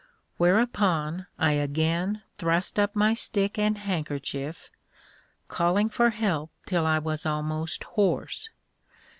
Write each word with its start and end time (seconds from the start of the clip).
Whereupon 0.37 1.27
I 1.37 1.51
again 1.51 2.23
thrust 2.39 2.79
up 2.79 2.95
my 2.95 3.13
stick 3.13 3.59
and 3.59 3.77
handkerchief, 3.77 4.71
calling 5.47 5.89
for 5.89 6.09
help 6.09 6.49
till 6.65 6.87
I 6.87 6.97
was 6.97 7.23
almost 7.27 7.83
hoarse. 7.83 8.49